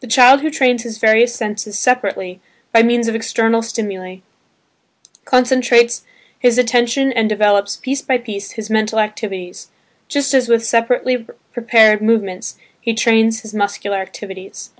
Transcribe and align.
The 0.00 0.06
child 0.06 0.42
who 0.42 0.50
trains 0.50 0.82
his 0.82 0.98
various 0.98 1.34
senses 1.34 1.78
separately, 1.78 2.42
by 2.74 2.82
means 2.82 3.08
of 3.08 3.14
external 3.14 3.62
stimuli, 3.62 4.16
concentrates 5.24 6.04
his 6.38 6.58
attention 6.58 7.10
and 7.10 7.26
develops, 7.26 7.76
piece 7.76 8.02
by 8.02 8.18
piece, 8.18 8.50
his 8.50 8.68
mental 8.68 9.00
activities, 9.00 9.68
just 10.08 10.34
as 10.34 10.46
with 10.46 10.62
separately 10.62 11.26
prepared 11.54 12.02
movements 12.02 12.58
he 12.82 12.92
trains 12.92 13.40
his 13.40 13.54
muscular 13.54 13.96
activities. 13.96 14.72